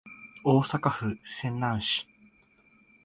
[0.43, 2.07] 大阪府泉南市